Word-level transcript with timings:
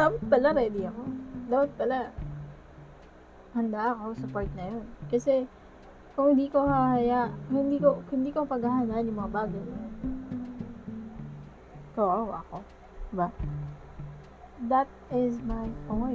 dapat 0.00 0.22
pala 0.32 0.48
ready 0.56 0.82
ako. 0.88 1.02
Dapat 1.52 1.70
pala 1.76 1.98
handa 3.52 3.80
ako 3.92 4.16
sa 4.16 4.26
part 4.32 4.50
na 4.56 4.64
yun. 4.72 4.84
Kasi, 5.12 5.44
kung 6.16 6.34
hindi 6.34 6.48
ko 6.48 6.64
hahaya, 6.64 7.28
kung 7.52 7.68
hindi 7.68 7.78
ko, 7.78 8.00
kung 8.08 8.24
hindi 8.24 8.32
ko 8.32 8.48
paghahandaan 8.48 9.08
yung 9.12 9.20
mga 9.20 9.34
bagay 9.36 9.62
na 9.62 9.76
yun, 9.76 9.92
kawawa 11.92 12.40
ako. 12.48 12.58
Diba? 13.12 13.28
That 14.66 14.90
is 15.12 15.38
my 15.44 15.70
point. 15.86 16.09